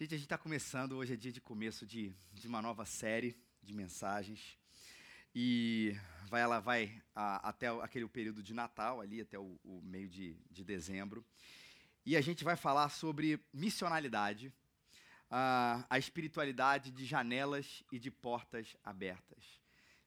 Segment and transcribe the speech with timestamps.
[0.00, 3.36] Gente, a gente está começando, hoje é dia de começo de, de uma nova série
[3.62, 4.58] de mensagens.
[5.34, 5.94] E
[6.26, 10.38] vai, ela vai a, até aquele período de Natal, ali até o, o meio de,
[10.50, 11.22] de, dezembro.
[12.06, 14.50] E a gente vai falar sobre missionalidade,
[15.30, 19.60] a, a espiritualidade de janelas e de portas abertas.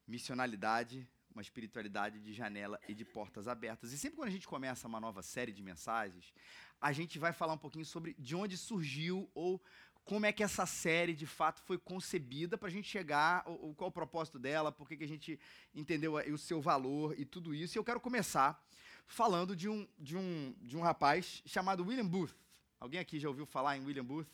[0.07, 3.91] Missionalidade, uma espiritualidade de janela e de portas abertas.
[3.91, 6.33] E sempre quando a gente começa uma nova série de mensagens,
[6.79, 9.61] a gente vai falar um pouquinho sobre de onde surgiu ou
[10.05, 13.89] como é que essa série de fato foi concebida para a gente chegar, ou, qual
[13.89, 15.39] o propósito dela, por que a gente
[15.73, 17.77] entendeu o seu valor e tudo isso.
[17.77, 18.61] E eu quero começar
[19.07, 22.35] falando de um, de um, de um rapaz chamado William Booth.
[22.79, 24.27] Alguém aqui já ouviu falar em William Booth?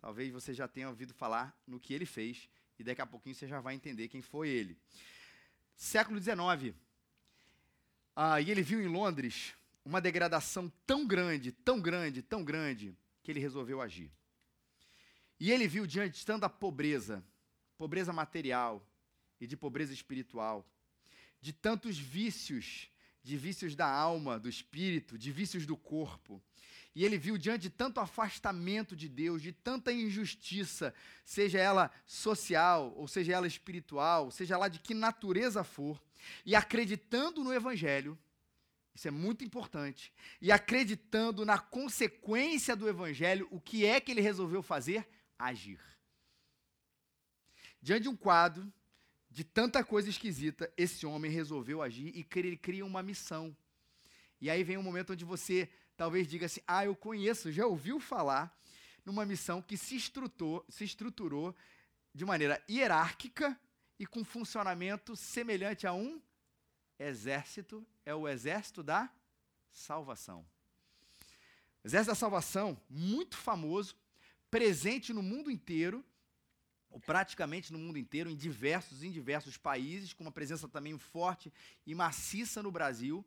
[0.00, 3.48] Talvez você já tenha ouvido falar no que ele fez, e daqui a pouquinho você
[3.48, 4.78] já vai entender quem foi ele.
[5.78, 6.74] Século XIX.
[8.16, 13.30] Ah, e ele viu em Londres uma degradação tão grande, tão grande, tão grande, que
[13.30, 14.10] ele resolveu agir.
[15.38, 17.24] E ele viu diante de tanta pobreza,
[17.76, 18.84] pobreza material
[19.40, 20.68] e de pobreza espiritual,
[21.40, 22.90] de tantos vícios,
[23.22, 26.42] de vícios da alma, do espírito, de vícios do corpo.
[26.94, 30.92] E ele viu diante de tanto afastamento de Deus, de tanta injustiça,
[31.24, 36.02] seja ela social, ou seja ela espiritual, seja lá de que natureza for,
[36.44, 38.18] e acreditando no Evangelho,
[38.98, 40.12] isso é muito importante.
[40.40, 45.06] E acreditando na consequência do evangelho, o que é que ele resolveu fazer?
[45.38, 45.78] Agir.
[47.80, 48.72] Diante de um quadro
[49.30, 53.56] de tanta coisa esquisita, esse homem resolveu agir e ele cria uma missão.
[54.40, 55.68] E aí vem um momento onde você
[55.98, 58.56] talvez diga assim: Ah, eu conheço, já ouviu falar
[59.04, 61.54] numa missão que se estruturou, se estruturou
[62.14, 63.58] de maneira hierárquica
[63.98, 66.22] e com funcionamento semelhante a um
[66.98, 69.10] exército é o exército da
[69.70, 70.46] salvação.
[71.84, 73.94] Exército da salvação, muito famoso,
[74.50, 76.04] presente no mundo inteiro,
[76.90, 81.52] ou praticamente no mundo inteiro, em diversos, em diversos países, com uma presença também forte
[81.86, 83.24] e maciça no Brasil.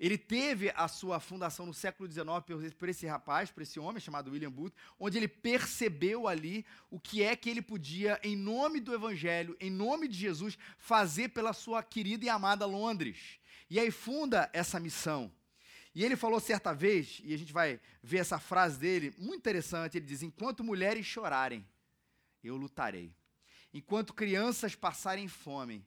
[0.00, 4.30] Ele teve a sua fundação no século XIX por, esse rapaz, por esse homem chamado
[4.30, 8.94] William Booth, onde ele percebeu ali o que é que ele podia, em nome do
[8.94, 13.38] Evangelho, em nome de Jesus, fazer pela sua querida e amada Londres.
[13.68, 15.30] E aí funda essa missão.
[15.94, 19.98] E ele falou certa vez, e a gente vai ver essa frase dele, muito interessante,
[19.98, 21.66] ele diz: Enquanto mulheres chorarem,
[22.42, 23.14] eu lutarei.
[23.74, 25.84] Enquanto crianças passarem fome,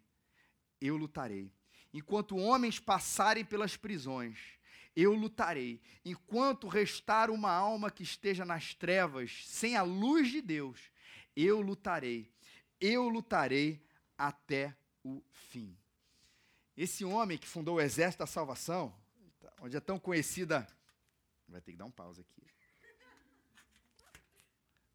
[0.80, 1.52] eu lutarei.
[1.94, 4.40] Enquanto homens passarem pelas prisões,
[4.96, 5.82] eu lutarei.
[6.04, 10.92] Enquanto restar uma alma que esteja nas trevas, sem a luz de Deus,
[11.36, 12.32] eu lutarei.
[12.80, 13.82] Eu lutarei
[14.18, 15.78] até o fim.
[16.76, 18.94] Esse homem que fundou o Exército da Salvação,
[19.62, 20.68] onde é tão conhecida.
[21.48, 22.53] Vai ter que dar um pause aqui.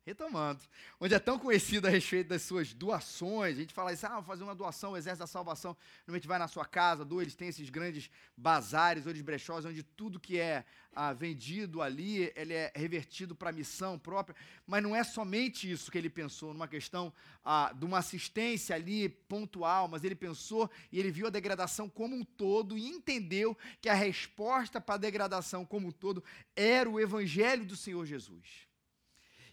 [0.08, 0.62] Retomando,
[0.98, 4.22] onde é tão conhecido a respeito das suas doações, a gente fala isso, ah, vou
[4.22, 5.76] fazer uma doação, o Exército da Salvação,
[6.06, 10.18] normalmente vai na sua casa, doa, eles têm esses grandes bazares, ou brechós, onde tudo
[10.18, 10.64] que é
[10.94, 14.34] ah, vendido ali, ele é revertido para a missão própria,
[14.66, 17.12] mas não é somente isso que ele pensou, numa questão
[17.44, 22.16] ah, de uma assistência ali pontual, mas ele pensou e ele viu a degradação como
[22.16, 26.24] um todo e entendeu que a resposta para a degradação como um todo
[26.56, 28.67] era o Evangelho do Senhor Jesus.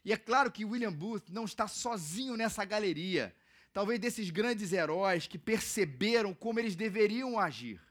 [0.06, 3.36] E é claro que William Booth não está sozinho nessa galeria,
[3.74, 7.82] talvez desses grandes heróis que perceberam como eles deveriam agir.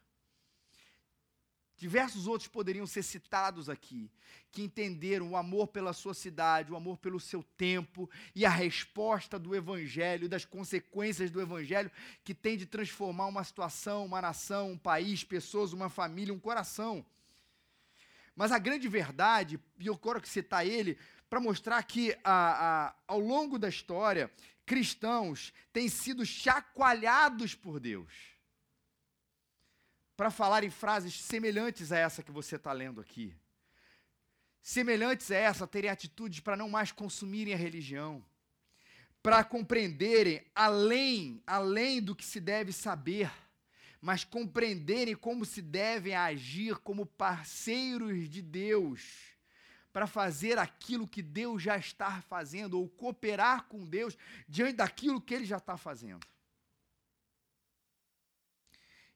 [1.76, 4.08] Diversos outros poderiam ser citados aqui,
[4.52, 9.36] que entenderam o amor pela sua cidade, o amor pelo seu tempo e a resposta
[9.36, 11.90] do Evangelho, das consequências do Evangelho,
[12.22, 17.04] que tem de transformar uma situação, uma nação, um país, pessoas, uma família, um coração.
[18.36, 20.96] Mas a grande verdade, e eu quero citar ele,
[21.28, 24.30] para mostrar que a, a, ao longo da história,
[24.64, 28.12] cristãos têm sido chacoalhados por Deus.
[30.16, 33.34] Para falar em frases semelhantes a essa que você está lendo aqui.
[34.62, 38.24] Semelhantes a essa, terem atitudes para não mais consumirem a religião,
[39.22, 43.30] para compreenderem além, além do que se deve saber,
[44.00, 49.33] mas compreenderem como se devem agir como parceiros de Deus
[49.94, 54.18] para fazer aquilo que Deus já está fazendo, ou cooperar com Deus
[54.48, 56.26] diante daquilo que Ele já está fazendo.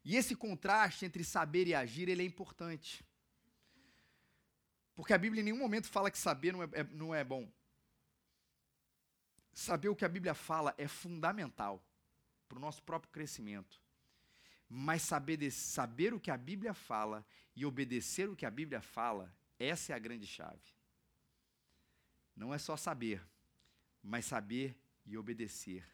[0.05, 3.05] E esse contraste entre saber e agir, ele é importante.
[4.95, 7.51] Porque a Bíblia em nenhum momento fala que saber não é, é, não é bom.
[9.53, 11.85] Saber o que a Bíblia fala é fundamental
[12.49, 13.83] para o nosso próprio crescimento.
[14.69, 17.27] Mas saber, de, saber o que a Bíblia fala
[17.57, 20.61] e obedecer o que a Bíblia fala essa é a grande chave.
[22.37, 23.21] não é só saber,
[24.03, 25.85] mas saber e obedecer.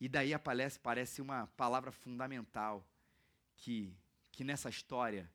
[0.00, 2.86] E daí aparece, parece uma palavra fundamental
[3.54, 3.96] que,
[4.32, 5.30] que nessa história,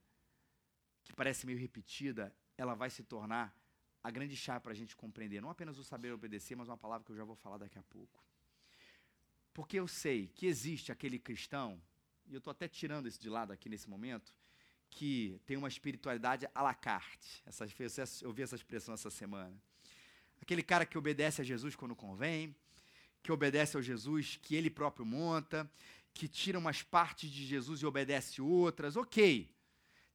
[1.03, 3.55] que parece meio repetida, ela vai se tornar
[4.03, 5.41] a grande chave para a gente compreender.
[5.41, 7.83] Não apenas o saber obedecer, mas uma palavra que eu já vou falar daqui a
[7.83, 8.23] pouco.
[9.53, 11.81] Porque eu sei que existe aquele cristão,
[12.27, 14.33] e eu estou até tirando isso de lado aqui nesse momento,
[14.91, 17.41] que tem uma espiritualidade à la carte.
[17.45, 17.65] Essa,
[18.21, 19.55] eu vi essa expressão essa semana.
[20.41, 22.55] Aquele cara que obedece a Jesus quando convém,
[23.23, 25.69] que obedece ao Jesus que ele próprio monta,
[26.13, 28.95] que tira umas partes de Jesus e obedece outras.
[28.95, 29.49] Ok.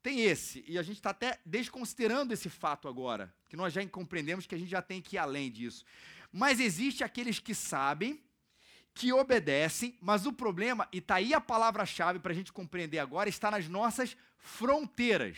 [0.03, 4.47] Tem esse, e a gente está até desconsiderando esse fato agora, que nós já compreendemos
[4.47, 5.85] que a gente já tem que ir além disso.
[6.31, 8.23] Mas existe aqueles que sabem,
[8.97, 13.29] que obedecem, mas o problema, e está aí a palavra-chave para a gente compreender agora,
[13.29, 15.37] está nas nossas fronteiras.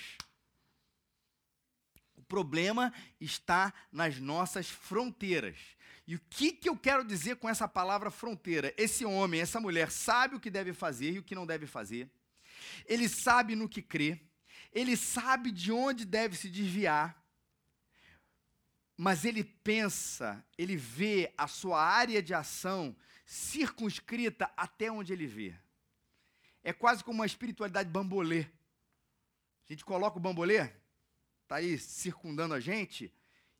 [2.16, 5.56] O problema está nas nossas fronteiras.
[6.06, 8.72] E o que, que eu quero dizer com essa palavra fronteira?
[8.76, 12.08] Esse homem, essa mulher sabe o que deve fazer e o que não deve fazer.
[12.86, 14.20] Ele sabe no que crê.
[14.72, 17.20] Ele sabe de onde deve se desviar.
[18.96, 22.96] Mas ele pensa, ele vê a sua área de ação
[23.28, 25.54] circunscrita até onde ele vê.
[26.64, 28.40] É quase como uma espiritualidade bambolê.
[28.40, 30.66] A gente coloca o bambolê,
[31.46, 33.12] tá aí circundando a gente,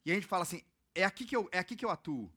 [0.07, 2.33] e a gente fala assim: é aqui que eu, é aqui que eu atuo.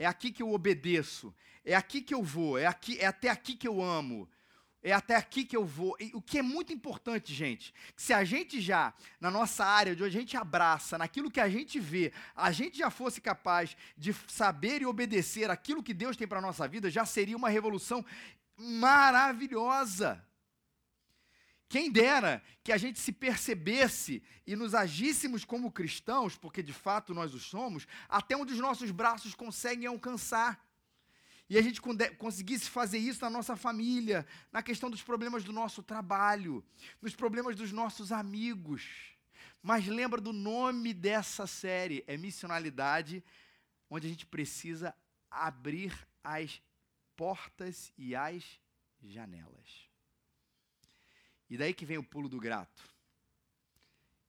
[0.00, 1.32] É aqui que eu obedeço.
[1.64, 2.58] É aqui que eu vou.
[2.58, 4.28] É, aqui, é até aqui que eu amo.
[4.82, 5.96] É até aqui que eu vou.
[5.98, 9.96] E o que é muito importante, gente, que se a gente já, na nossa área,
[9.96, 13.76] de onde a gente abraça, naquilo que a gente vê, a gente já fosse capaz
[13.96, 17.48] de saber e obedecer aquilo que Deus tem para a nossa vida, já seria uma
[17.48, 18.04] revolução
[18.56, 20.24] maravilhosa.
[21.68, 27.12] Quem dera que a gente se percebesse e nos agíssemos como cristãos, porque de fato
[27.12, 30.67] nós o somos, até onde os nossos braços conseguem alcançar.
[31.50, 31.80] E a gente
[32.18, 36.62] conseguisse fazer isso na nossa família, na questão dos problemas do nosso trabalho,
[37.00, 39.16] nos problemas dos nossos amigos.
[39.62, 43.24] Mas lembra do nome dessa série, é missionalidade,
[43.88, 44.94] onde a gente precisa
[45.30, 46.60] abrir as
[47.16, 48.44] portas e as
[49.02, 49.88] janelas.
[51.48, 52.82] E daí que vem o pulo do grato.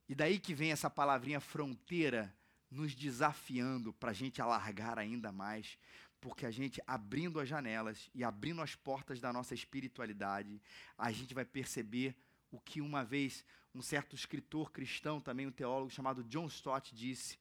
[0.07, 2.33] E daí que vem essa palavrinha fronteira
[2.71, 5.77] nos desafiando para a gente alargar ainda mais,
[6.21, 10.61] porque a gente abrindo as janelas e abrindo as portas da nossa espiritualidade,
[10.97, 12.15] a gente vai perceber
[12.51, 17.37] o que uma vez um certo escritor cristão, também um teólogo chamado John Stott, disse: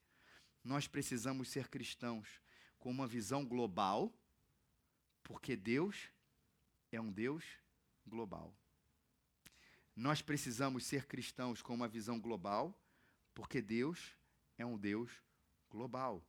[0.62, 2.40] nós precisamos ser cristãos
[2.78, 4.12] com uma visão global,
[5.22, 6.10] porque Deus
[6.92, 7.44] é um Deus
[8.06, 8.54] global.
[9.96, 12.78] Nós precisamos ser cristãos com uma visão global,
[13.34, 14.14] porque Deus
[14.56, 15.10] é um Deus
[15.70, 16.22] global.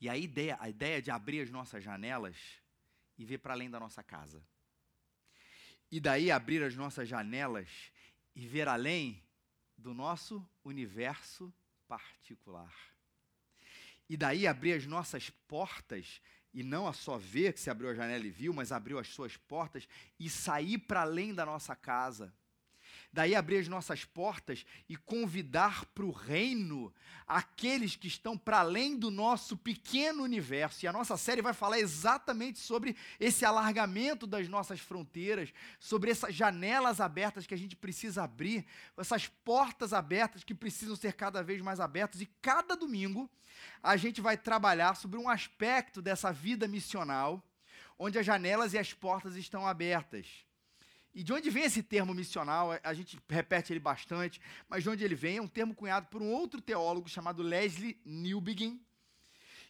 [0.00, 2.36] E a ideia, a ideia de abrir as nossas janelas
[3.16, 4.42] e ver para além da nossa casa.
[5.90, 7.68] E daí abrir as nossas janelas
[8.34, 9.22] e ver além
[9.76, 11.52] do nosso universo
[11.86, 12.74] particular.
[14.08, 16.20] E daí abrir as nossas portas
[16.52, 19.08] e não a só ver que se abriu a janela e viu, mas abriu as
[19.08, 22.32] suas portas e sair para além da nossa casa
[23.12, 26.92] daí abrir as nossas portas e convidar para o reino
[27.26, 30.84] aqueles que estão para além do nosso pequeno universo.
[30.84, 36.34] E a nossa série vai falar exatamente sobre esse alargamento das nossas fronteiras, sobre essas
[36.34, 41.60] janelas abertas que a gente precisa abrir, essas portas abertas que precisam ser cada vez
[41.60, 42.20] mais abertas.
[42.20, 43.30] E cada domingo
[43.82, 47.42] a gente vai trabalhar sobre um aspecto dessa vida missional,
[47.98, 50.47] onde as janelas e as portas estão abertas.
[51.14, 52.70] E de onde vem esse termo missional?
[52.82, 56.22] A gente repete ele bastante, mas de onde ele vem é um termo cunhado por
[56.22, 58.80] um outro teólogo chamado Leslie Newbegin.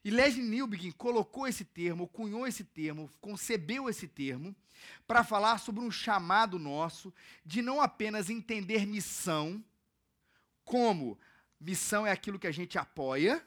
[0.04, 4.54] E Leslie Newbegin colocou esse termo, cunhou esse termo, concebeu esse termo
[5.06, 7.12] para falar sobre um chamado nosso
[7.44, 9.62] de não apenas entender missão
[10.64, 11.18] como
[11.58, 13.44] missão é aquilo que a gente apoia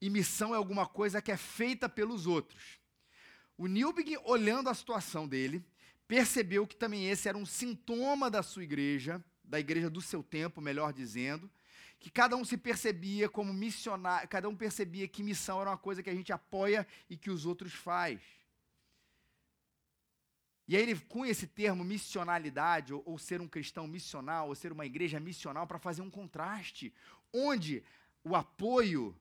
[0.00, 2.78] e missão é alguma coisa que é feita pelos outros.
[3.56, 5.64] O Newbegin, olhando a situação dele,
[6.12, 10.60] percebeu que também esse era um sintoma da sua igreja, da igreja do seu tempo,
[10.60, 11.50] melhor dizendo,
[11.98, 16.02] que cada um se percebia como missionário, cada um percebia que missão era uma coisa
[16.02, 18.20] que a gente apoia e que os outros faz.
[20.68, 24.70] E aí ele cunha esse termo missionalidade, ou, ou ser um cristão missional, ou ser
[24.70, 26.92] uma igreja missional, para fazer um contraste,
[27.32, 27.82] onde
[28.22, 29.18] o apoio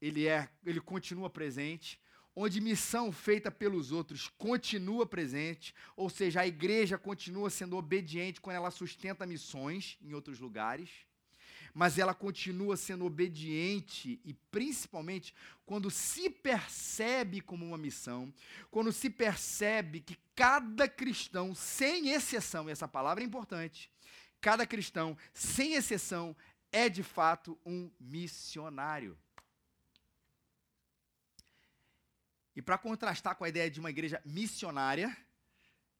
[0.00, 1.99] ele é, ele continua presente,
[2.34, 8.56] onde missão feita pelos outros continua presente, ou seja, a igreja continua sendo obediente quando
[8.56, 10.88] ela sustenta missões em outros lugares,
[11.74, 15.34] mas ela continua sendo obediente e principalmente
[15.64, 18.32] quando se percebe como uma missão,
[18.70, 23.90] quando se percebe que cada cristão, sem exceção, e essa palavra é importante,
[24.40, 26.36] cada cristão, sem exceção,
[26.72, 29.18] é de fato um missionário.
[32.54, 35.16] E para contrastar com a ideia de uma igreja missionária,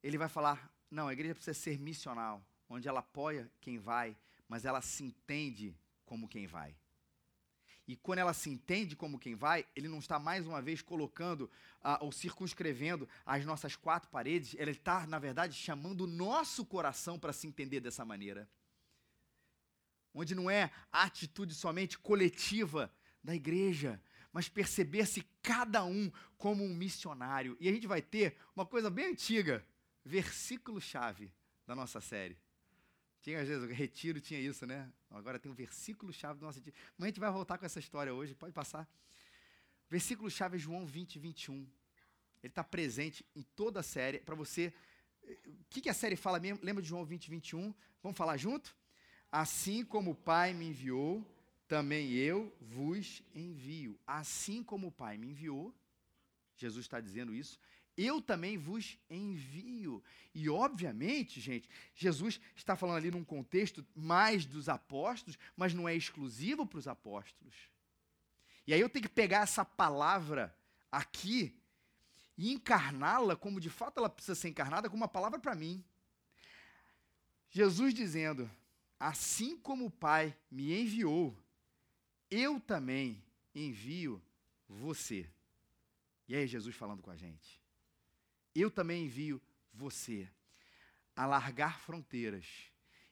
[0.02, 4.16] ele vai falar: não, a igreja precisa ser missional, onde ela apoia quem vai,
[4.48, 6.74] mas ela se entende como quem vai.
[7.86, 11.50] E quando ela se entende como quem vai, ele não está mais uma vez colocando
[11.82, 17.18] uh, ou circunscrevendo as nossas quatro paredes, ele está, na verdade, chamando o nosso coração
[17.18, 18.48] para se entender dessa maneira.
[20.14, 22.92] Onde não é a atitude somente coletiva
[23.24, 24.00] da igreja,
[24.32, 27.56] mas perceber-se cada um como um missionário.
[27.60, 29.64] E a gente vai ter uma coisa bem antiga,
[30.04, 31.32] versículo-chave
[31.66, 32.36] da nossa série.
[33.20, 34.90] Tinha, às vezes, o retiro tinha isso, né?
[35.10, 36.76] Agora tem um versículo-chave nosso retiro.
[36.96, 38.88] Mas a gente vai voltar com essa história hoje, pode passar.
[39.90, 41.54] Versículo-chave é João 20, 21.
[41.54, 41.70] Ele
[42.44, 44.20] está presente em toda a série.
[44.20, 44.72] Para você.
[45.46, 46.60] O que, que a série fala mesmo?
[46.62, 47.74] Lembra de João 20, 21?
[48.02, 48.74] Vamos falar junto?
[49.30, 51.24] Assim como o Pai me enviou,
[51.70, 53.96] também eu vos envio.
[54.04, 55.72] Assim como o Pai me enviou,
[56.56, 57.60] Jesus está dizendo isso,
[57.96, 60.02] eu também vos envio.
[60.34, 65.94] E, obviamente, gente, Jesus está falando ali num contexto mais dos apóstolos, mas não é
[65.94, 67.54] exclusivo para os apóstolos.
[68.66, 70.52] E aí eu tenho que pegar essa palavra
[70.90, 71.56] aqui
[72.36, 75.84] e encarná-la como de fato ela precisa ser encarnada como uma palavra para mim.
[77.48, 78.50] Jesus dizendo:
[78.98, 81.36] Assim como o Pai me enviou,
[82.30, 83.22] eu também
[83.54, 84.22] envio
[84.68, 85.28] você.
[86.28, 87.60] E aí, Jesus falando com a gente.
[88.54, 89.40] Eu também envio
[89.72, 90.28] você
[91.16, 92.46] a largar fronteiras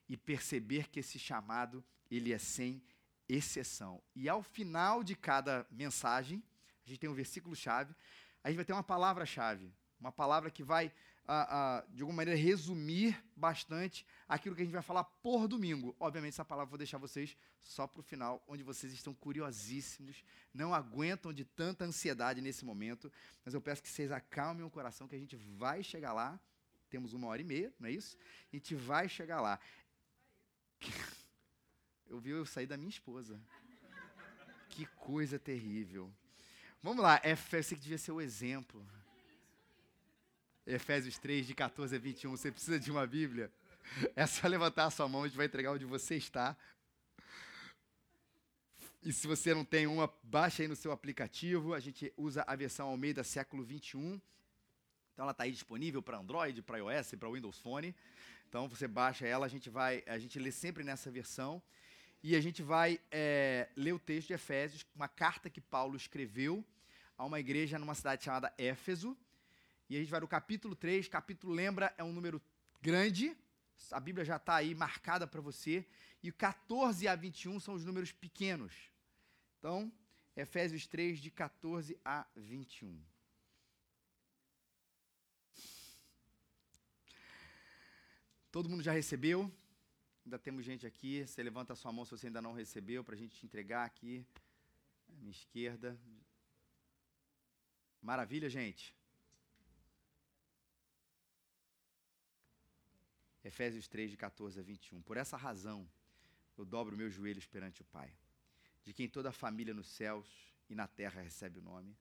[0.08, 2.82] e perceber que esse chamado ele é sem
[3.28, 4.02] exceção.
[4.14, 6.42] E ao final de cada mensagem,
[6.84, 7.94] a gente tem um versículo chave,
[8.42, 9.70] a gente vai ter uma palavra chave,
[10.00, 10.92] uma palavra que vai
[11.28, 15.94] a, a, de alguma maneira, resumir bastante aquilo que a gente vai falar por domingo.
[16.00, 20.24] Obviamente, essa palavra eu vou deixar vocês só para o final, onde vocês estão curiosíssimos,
[20.54, 23.12] não aguentam de tanta ansiedade nesse momento,
[23.44, 26.40] mas eu peço que vocês acalmem o coração, que a gente vai chegar lá.
[26.88, 28.16] Temos uma hora e meia, não é isso?
[28.50, 29.60] A gente vai chegar lá.
[32.10, 33.38] Eu vi eu sair da minha esposa.
[34.70, 36.10] Que coisa terrível.
[36.82, 38.82] Vamos lá, é, eu sei que devia ser o exemplo.
[40.68, 42.30] Efésios 3, de 14 a 21.
[42.30, 43.50] Você precisa de uma Bíblia?
[44.14, 46.54] É só levantar a sua mão, a gente vai entregar onde você está.
[49.02, 51.72] E se você não tem uma, baixa aí no seu aplicativo.
[51.72, 54.20] A gente usa a versão Almeida século 21.
[55.14, 57.94] Então ela está aí disponível para Android, para iOS, para Windows Phone.
[58.48, 61.62] Então você baixa ela, a gente vai, a gente lê sempre nessa versão.
[62.22, 66.62] E a gente vai é, ler o texto de Efésios, uma carta que Paulo escreveu
[67.16, 69.16] a uma igreja numa cidade chamada Éfeso.
[69.88, 71.08] E a gente vai no capítulo 3.
[71.08, 72.42] Capítulo, lembra, é um número
[72.82, 73.36] grande.
[73.90, 75.86] A Bíblia já está aí marcada para você.
[76.22, 78.72] E 14 a 21 são os números pequenos.
[79.58, 79.90] Então,
[80.36, 83.00] Efésios 3, de 14 a 21.
[88.50, 89.50] Todo mundo já recebeu?
[90.24, 91.26] Ainda temos gente aqui.
[91.26, 93.84] Você levanta a sua mão se você ainda não recebeu, para a gente te entregar
[93.84, 94.26] aqui.
[95.08, 95.98] À minha esquerda.
[98.02, 98.97] Maravilha, gente.
[103.44, 105.00] Efésios 3, de 14 a 21.
[105.02, 105.88] Por essa razão,
[106.56, 108.12] eu dobro meus joelhos perante o Pai,
[108.84, 110.26] de quem toda a família nos céus
[110.68, 111.96] e na terra recebe o nome,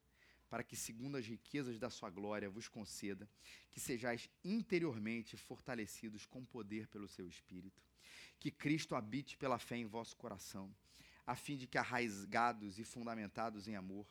[0.50, 3.30] para que, segundo as riquezas da sua glória, vos conceda
[3.70, 7.84] que sejais interiormente fortalecidos com poder pelo seu Espírito,
[8.40, 10.74] que Cristo habite pela fé em vosso coração,
[11.26, 14.08] a fim de que, arraigados e fundamentados em amor,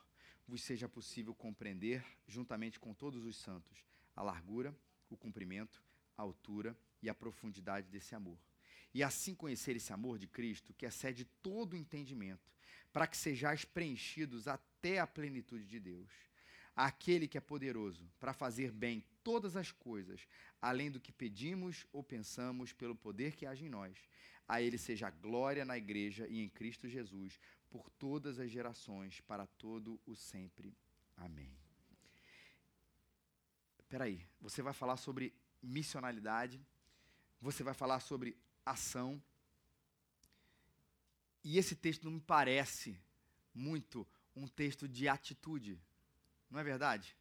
[0.47, 4.77] vos seja possível compreender, juntamente com todos os santos, a largura,
[5.11, 5.83] o comprimento,
[6.17, 8.39] a altura e a profundidade desse amor.
[8.93, 12.51] E assim conhecer esse amor de Cristo, que excede todo o entendimento,
[12.93, 16.11] para que sejais preenchidos até a plenitude de Deus.
[16.75, 20.27] Aquele que é poderoso para fazer bem todas as coisas,
[20.61, 23.99] além do que pedimos ou pensamos, pelo poder que age em nós.
[24.49, 29.47] A Ele seja glória na Igreja e em Cristo Jesus, por todas as gerações, para
[29.47, 30.77] todo o sempre.
[31.17, 31.53] Amém.
[33.79, 36.61] Espera aí, você vai falar sobre missionalidade
[37.41, 39.23] você vai falar sobre ação.
[41.45, 42.99] E esse texto não me parece
[43.55, 45.79] muito um texto de atitude.
[46.51, 47.17] Não é verdade?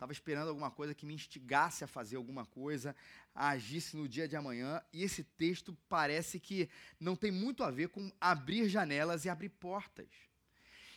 [0.00, 2.96] Estava esperando alguma coisa que me instigasse a fazer alguma coisa,
[3.34, 4.82] a agisse no dia de amanhã.
[4.92, 9.50] E esse texto parece que não tem muito a ver com abrir janelas e abrir
[9.50, 10.08] portas.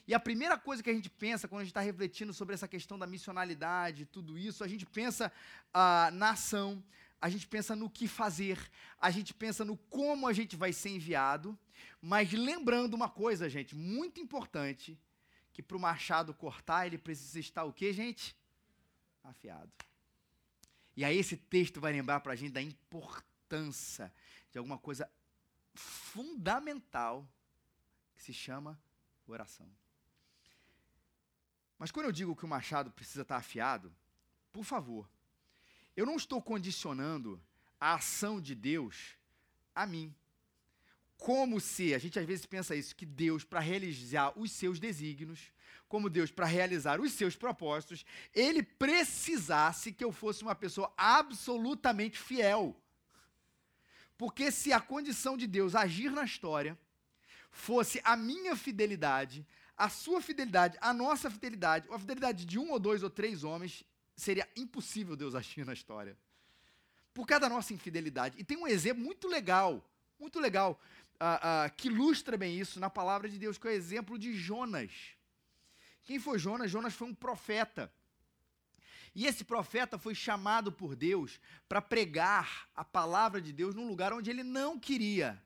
[0.08, 2.68] E a primeira coisa que a gente pensa quando a gente está refletindo sobre essa
[2.68, 5.32] questão da missionalidade, tudo isso, a gente pensa
[5.74, 6.84] ah, na ação,
[7.24, 8.60] a gente pensa no que fazer,
[9.00, 11.58] a gente pensa no como a gente vai ser enviado,
[12.01, 15.00] mas lembrando uma coisa, gente, muito importante,
[15.53, 18.36] que para o machado cortar, ele precisa estar o quê, gente?
[19.24, 19.72] afiado.
[20.98, 24.13] E aí esse texto vai lembrar para a gente da importância
[24.51, 25.10] de alguma coisa
[25.74, 27.25] fundamental
[28.18, 28.77] que se chama
[29.25, 29.72] oração.
[31.80, 33.96] Mas quando eu digo que o machado precisa estar afiado,
[34.51, 35.10] por favor,
[35.95, 37.41] eu não estou condicionando
[37.79, 39.17] a ação de Deus
[39.75, 40.13] a mim.
[41.17, 45.51] Como se, a gente às vezes pensa isso, que Deus, para realizar os seus desígnios,
[45.88, 52.17] como Deus para realizar os seus propósitos, ele precisasse que eu fosse uma pessoa absolutamente
[52.17, 52.75] fiel.
[54.17, 56.77] Porque se a condição de Deus agir na história
[57.51, 59.45] fosse a minha fidelidade,
[59.77, 63.43] a sua fidelidade, a nossa fidelidade, ou a fidelidade de um ou dois ou três
[63.43, 63.83] homens,
[64.15, 66.17] seria impossível Deus agir na história.
[67.13, 68.36] Por causa da nossa infidelidade.
[68.39, 69.84] E tem um exemplo muito legal,
[70.20, 70.79] muito legal,
[71.15, 74.34] uh, uh, que ilustra bem isso na palavra de Deus, que é o exemplo de
[74.34, 74.91] Jonas.
[76.03, 76.72] Quem foi Jonas?
[76.72, 77.91] Jonas foi um profeta.
[79.15, 81.39] E esse profeta foi chamado por Deus
[81.70, 85.41] para pregar a palavra de Deus num lugar onde ele não queria,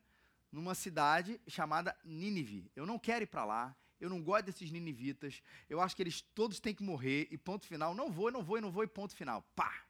[0.52, 2.72] numa cidade chamada Nínive.
[2.76, 6.22] Eu não quero ir para lá, eu não gosto desses ninivitas, eu acho que eles
[6.22, 7.96] todos têm que morrer, e ponto final.
[7.96, 9.42] Não vou, não vou, não vou, e ponto final.
[9.56, 9.84] Pá!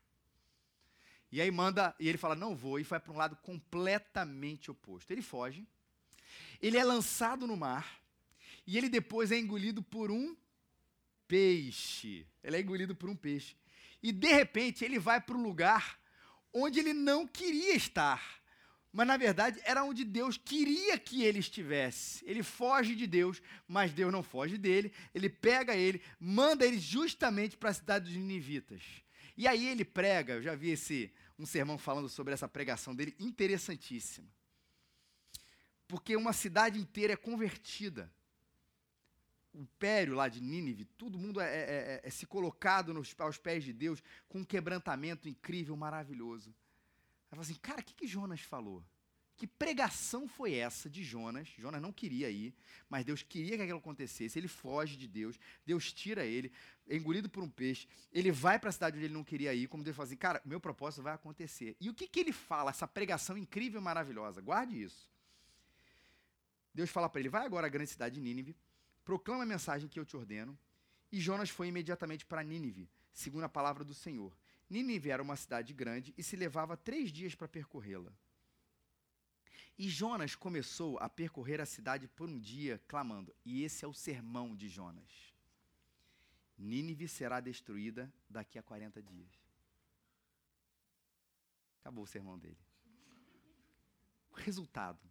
[1.31, 5.11] E aí manda, e ele fala, não vou, e vai para um lado completamente oposto.
[5.11, 5.67] Ele foge,
[6.61, 8.01] ele é lançado no mar,
[8.65, 10.35] e ele depois é engolido por um
[11.27, 12.25] peixe.
[12.43, 13.55] Ele é engolido por um peixe.
[14.01, 15.99] E de repente ele vai para o lugar
[16.53, 18.41] onde ele não queria estar.
[18.91, 22.23] Mas na verdade era onde Deus queria que ele estivesse.
[22.25, 24.91] Ele foge de Deus, mas Deus não foge dele.
[25.13, 28.81] Ele pega ele, manda ele justamente para a cidade dos Ninivitas.
[29.35, 33.15] E aí ele prega, eu já vi esse um sermão falando sobre essa pregação dele,
[33.19, 34.27] interessantíssima.
[35.87, 38.11] Porque uma cidade inteira é convertida
[39.57, 43.37] o império lá de Nínive, todo mundo é, é, é, é, se colocado nos, aos
[43.37, 46.53] pés de Deus com um quebrantamento incrível, maravilhoso.
[47.29, 48.83] Ela fala assim, cara, o que, que Jonas falou?
[49.37, 51.47] Que pregação foi essa de Jonas?
[51.59, 52.55] Jonas não queria ir,
[52.89, 54.39] mas Deus queria que aquilo acontecesse.
[54.39, 56.51] Ele foge de Deus, Deus tira ele,
[56.87, 57.87] é engolido por um peixe.
[58.11, 60.41] Ele vai para a cidade onde ele não queria ir, como Deus fala assim: cara,
[60.43, 61.77] meu propósito vai acontecer.
[61.79, 64.41] E o que, que ele fala, essa pregação incrível e maravilhosa?
[64.41, 65.07] Guarde isso.
[66.73, 68.55] Deus fala para ele: vai agora à grande cidade de Nínive,
[69.05, 70.57] proclama a mensagem que eu te ordeno.
[71.11, 74.35] E Jonas foi imediatamente para Nínive, segundo a palavra do Senhor.
[74.69, 78.11] Nínive era uma cidade grande e se levava três dias para percorrê-la.
[79.77, 83.33] E Jonas começou a percorrer a cidade por um dia, clamando.
[83.45, 85.33] E esse é o sermão de Jonas.
[86.57, 89.31] Nínive será destruída daqui a 40 dias.
[91.79, 92.57] Acabou o sermão dele.
[94.31, 95.07] O resultado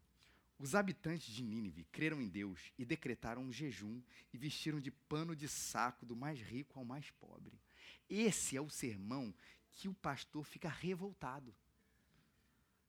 [0.58, 5.36] os habitantes de Nínive creram em Deus e decretaram um jejum e vestiram de pano
[5.36, 7.60] de saco do mais rico ao mais pobre.
[8.08, 9.34] Esse é o sermão
[9.72, 11.54] que o pastor fica revoltado.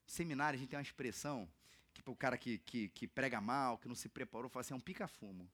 [0.06, 1.50] Seminário, a gente tem uma expressão
[1.94, 4.74] que para o cara que, que, que, prega mal, que não se preparou, fala assim:
[4.74, 5.50] é um pica-fumo.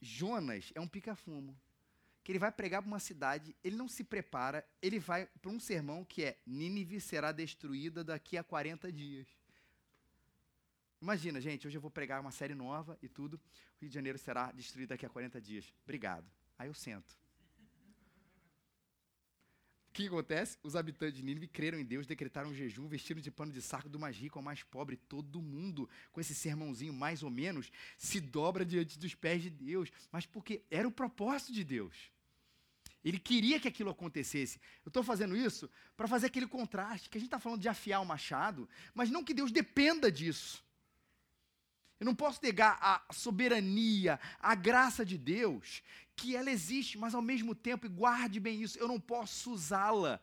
[0.00, 1.58] Jonas é um pica-fumo.
[2.22, 5.58] Que ele vai pregar para uma cidade, ele não se prepara, ele vai para um
[5.58, 9.26] sermão que é: Nínive será destruída daqui a 40 dias.
[11.00, 13.34] Imagina, gente, hoje eu vou pregar uma série nova e tudo.
[13.36, 15.72] O Rio de Janeiro será destruído daqui a 40 dias.
[15.82, 16.30] Obrigado.
[16.58, 17.19] Aí eu sento.
[19.90, 20.56] O que acontece?
[20.62, 23.88] Os habitantes de Nínive creram em Deus, decretaram um jejum, vestiram de pano de saco
[23.88, 24.96] do mais rico ao mais pobre.
[24.96, 29.90] Todo mundo, com esse sermãozinho mais ou menos, se dobra diante dos pés de Deus.
[30.12, 32.12] Mas porque era o propósito de Deus.
[33.04, 34.60] Ele queria que aquilo acontecesse.
[34.84, 38.00] Eu estou fazendo isso para fazer aquele contraste, que a gente está falando de afiar
[38.00, 40.64] o machado, mas não que Deus dependa disso.
[41.98, 45.82] Eu não posso negar a soberania, a graça de Deus,
[46.20, 50.20] que ela existe, mas ao mesmo tempo, e guarde bem isso, eu não posso usá-la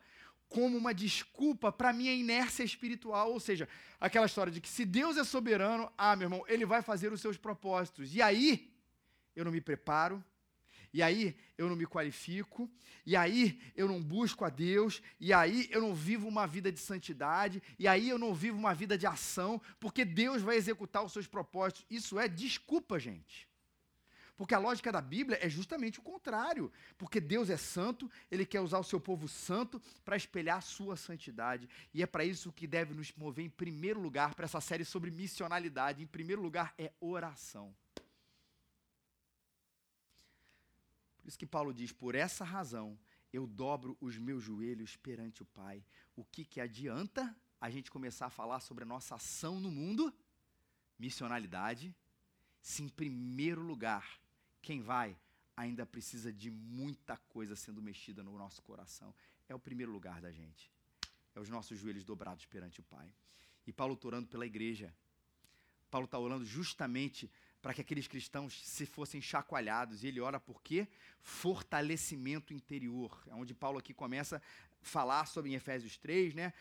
[0.48, 3.68] como uma desculpa para minha inércia espiritual, ou seja,
[4.00, 7.20] aquela história de que se Deus é soberano, ah, meu irmão, ele vai fazer os
[7.20, 8.14] seus propósitos.
[8.14, 8.72] E aí,
[9.34, 10.24] eu não me preparo,
[10.92, 12.70] e aí eu não me qualifico,
[13.04, 16.78] e aí eu não busco a Deus, e aí eu não vivo uma vida de
[16.78, 21.12] santidade, e aí eu não vivo uma vida de ação, porque Deus vai executar os
[21.12, 21.84] seus propósitos.
[21.90, 23.47] Isso é desculpa, gente.
[24.38, 26.72] Porque a lógica da Bíblia é justamente o contrário.
[26.96, 30.96] Porque Deus é santo, ele quer usar o seu povo santo para espelhar a sua
[30.96, 31.68] santidade.
[31.92, 35.10] E é para isso que deve nos mover em primeiro lugar, para essa série sobre
[35.10, 36.04] missionalidade.
[36.04, 37.74] Em primeiro lugar é oração.
[41.20, 42.96] Por isso que Paulo diz: por essa razão
[43.32, 45.84] eu dobro os meus joelhos perante o Pai.
[46.14, 50.14] O que, que adianta a gente começar a falar sobre a nossa ação no mundo?
[50.96, 51.92] Missionalidade.
[52.62, 54.20] Se em primeiro lugar,
[54.68, 55.16] quem vai
[55.56, 59.14] ainda precisa de muita coisa sendo mexida no nosso coração.
[59.48, 60.70] É o primeiro lugar da gente.
[61.34, 63.10] É os nossos joelhos dobrados perante o Pai.
[63.66, 64.94] E Paulo está orando pela igreja.
[65.90, 67.30] Paulo está orando justamente
[67.62, 70.04] para que aqueles cristãos se fossem chacoalhados.
[70.04, 70.86] E ele ora por quê?
[71.22, 73.22] Fortalecimento interior.
[73.26, 74.42] É onde Paulo aqui começa
[74.82, 76.52] falar sobre em Efésios 3, né?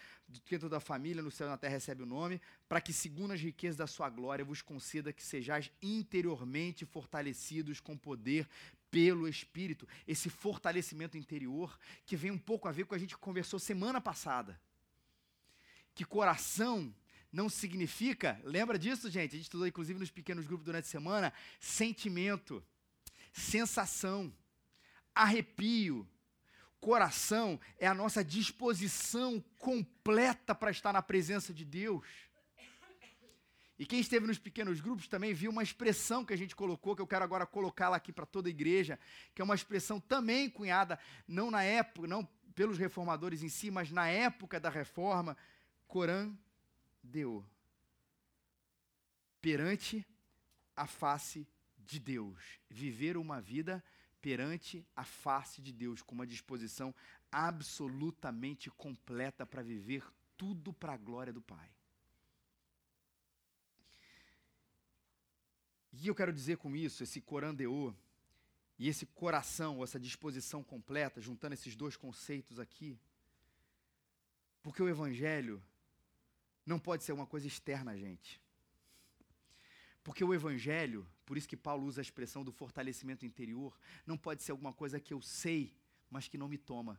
[0.45, 3.33] Que toda a família no céu e na terra recebe o nome, para que, segundo
[3.33, 8.47] as riquezas da sua glória, vos conceda que sejais interiormente fortalecidos com poder
[8.91, 9.87] pelo Espírito.
[10.07, 14.59] Esse fortalecimento interior que vem um pouco a ver com a gente conversou semana passada.
[15.93, 16.93] Que coração
[17.31, 19.31] não significa, lembra disso, gente?
[19.31, 22.63] A gente estudou inclusive nos pequenos grupos durante a semana, sentimento,
[23.31, 24.33] sensação,
[25.13, 26.07] arrepio.
[26.79, 32.05] Coração é a nossa disposição completa para estar na presença de Deus.
[33.79, 37.01] E quem esteve nos pequenos grupos também viu uma expressão que a gente colocou, que
[37.01, 38.99] eu quero agora colocá-la aqui para toda a igreja,
[39.35, 43.91] que é uma expressão também cunhada, não na época, não pelos reformadores em si, mas
[43.91, 45.37] na época da reforma,
[45.87, 46.35] Corã
[47.03, 47.45] deu
[49.39, 50.03] perante
[50.75, 52.59] a face de Deus.
[52.67, 53.83] Viver uma vida
[54.21, 56.93] perante a face de Deus, com uma disposição
[57.31, 60.03] absolutamente completa para viver
[60.35, 61.69] tudo para a glória do Pai.
[65.93, 67.93] E eu quero dizer com isso, esse corandeô,
[68.79, 72.99] e esse coração, essa disposição completa, juntando esses dois conceitos aqui,
[74.61, 75.63] porque o Evangelho
[76.65, 78.39] não pode ser uma coisa externa a gente.
[80.07, 84.41] Porque o evangelho, por isso que Paulo usa a expressão do fortalecimento interior, não pode
[84.41, 85.75] ser alguma coisa que eu sei,
[86.09, 86.97] mas que não me toma.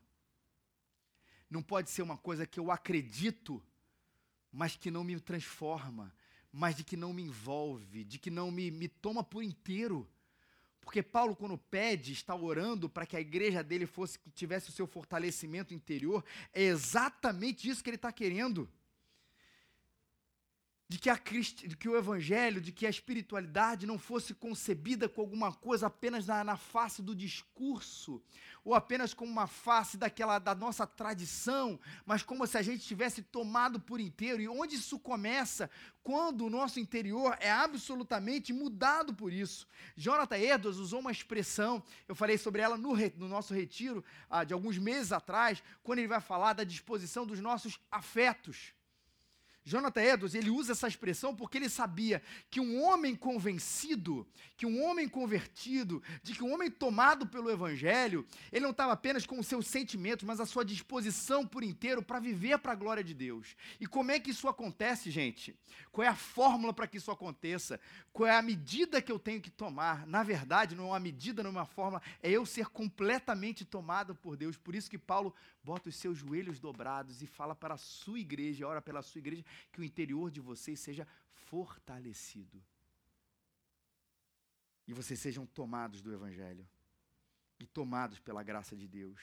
[1.48, 3.62] Não pode ser uma coisa que eu acredito,
[4.52, 6.14] mas que não me transforma,
[6.52, 10.06] mas de que não me envolve, de que não me, me toma por inteiro.
[10.82, 14.86] Porque Paulo, quando pede, está orando para que a igreja dele fosse tivesse o seu
[14.86, 18.70] fortalecimento interior, é exatamente isso que ele está querendo
[20.88, 25.20] de que, a de que o evangelho, de que a espiritualidade não fosse concebida com
[25.20, 28.22] alguma coisa apenas na, na, face do discurso,
[28.64, 33.20] ou apenas como uma face daquela da nossa tradição, mas como se a gente tivesse
[33.20, 34.40] tomado por inteiro.
[34.40, 35.70] E onde isso começa?
[36.02, 39.68] Quando o nosso interior é absolutamente mudado por isso.
[39.94, 44.54] Jonathan Edwards usou uma expressão, eu falei sobre ela no, no nosso retiro ah, de
[44.54, 48.72] alguns meses atrás, quando ele vai falar da disposição dos nossos afetos.
[49.64, 54.82] Jonathan Edwards, ele usa essa expressão porque ele sabia que um homem convencido, que um
[54.82, 59.46] homem convertido, de que um homem tomado pelo evangelho, ele não estava apenas com os
[59.46, 63.56] seus sentimentos, mas a sua disposição por inteiro para viver para a glória de Deus.
[63.78, 65.54] E como é que isso acontece, gente?
[65.92, 67.78] Qual é a fórmula para que isso aconteça?
[68.12, 70.06] Qual é a medida que eu tenho que tomar?
[70.06, 74.14] Na verdade, não é uma medida, não é uma fórmula, é eu ser completamente tomado
[74.14, 74.56] por Deus.
[74.56, 75.34] Por isso que Paulo
[75.68, 79.44] bota os seus joelhos dobrados e fala para a sua igreja, ora pela sua igreja,
[79.70, 82.64] que o interior de vocês seja fortalecido.
[84.86, 86.66] E vocês sejam tomados do Evangelho.
[87.60, 89.20] E tomados pela graça de Deus.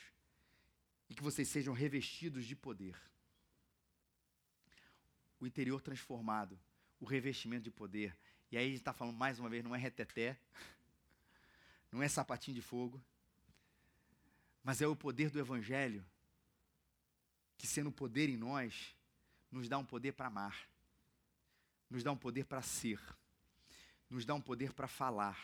[1.10, 2.96] E que vocês sejam revestidos de poder.
[5.40, 6.60] O interior transformado.
[7.00, 8.16] O revestimento de poder.
[8.52, 10.38] E aí a gente está falando mais uma vez, não é reteté.
[11.92, 13.02] Não é sapatinho de fogo.
[14.62, 16.06] Mas é o poder do Evangelho.
[17.58, 18.96] Que sendo poder em nós,
[19.52, 20.70] nos dá um poder para amar,
[21.90, 23.00] nos dá um poder para ser,
[24.10, 25.40] nos dá um poder para falar,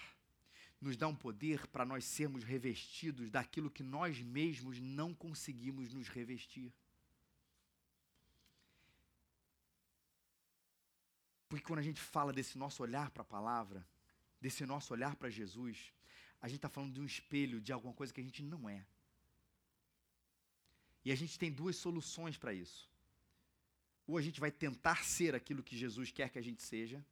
[0.80, 6.08] nos dá um poder para nós sermos revestidos daquilo que nós mesmos não conseguimos nos
[6.08, 6.74] revestir.
[11.48, 13.86] Porque quando a gente fala desse nosso olhar para a palavra,
[14.40, 15.94] desse nosso olhar para Jesus,
[16.42, 18.86] a gente está falando de um espelho de alguma coisa que a gente não é.
[21.04, 22.90] E a gente tem duas soluções para isso.
[24.08, 27.04] Ou a gente vai tentar ser aquilo que Jesus quer que a gente seja,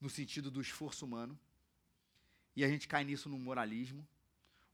[0.00, 1.38] no sentido do esforço humano,
[2.56, 4.06] e a gente cai nisso no moralismo,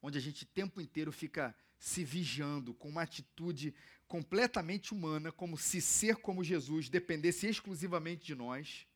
[0.01, 3.75] onde a gente o tempo inteiro fica se vigiando com uma atitude
[4.07, 8.87] completamente humana, como se ser como Jesus dependesse exclusivamente de nós.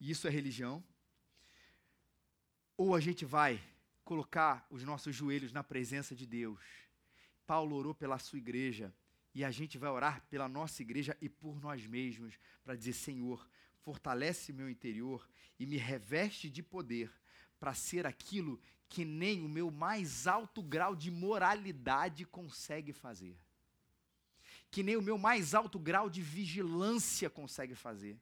[0.00, 0.82] E isso é religião.
[2.78, 3.60] ou a gente vai
[4.04, 6.60] colocar os nossos joelhos na presença de Deus.
[7.48, 8.94] Paulo orou pela sua igreja
[9.34, 13.48] e a gente vai orar pela nossa igreja e por nós mesmos, para dizer: Senhor,
[13.80, 15.26] fortalece meu interior
[15.58, 17.10] e me reveste de poder
[17.58, 23.34] para ser aquilo que nem o meu mais alto grau de moralidade consegue fazer.
[24.70, 28.18] Que nem o meu mais alto grau de vigilância consegue fazer.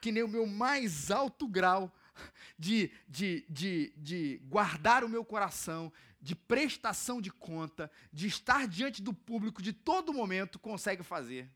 [0.00, 1.92] Que nem o meu mais alto grau
[2.58, 9.02] de, de, de, de guardar o meu coração, de prestação de conta, de estar diante
[9.02, 11.50] do público de todo momento, consegue fazer.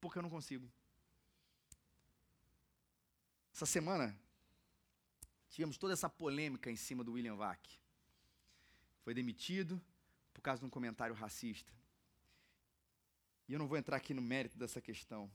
[0.00, 0.70] Porque eu não consigo.
[3.54, 4.18] Essa semana,
[5.50, 7.60] tivemos toda essa polêmica em cima do William Vac.
[9.02, 9.80] Foi demitido
[10.32, 11.72] por causa de um comentário racista.
[13.48, 15.30] E eu não vou entrar aqui no mérito dessa questão,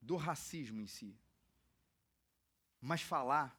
[0.00, 1.16] do racismo em si,
[2.84, 3.58] mas falar